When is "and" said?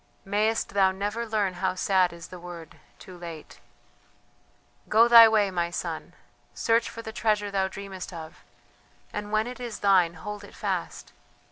9.13-9.31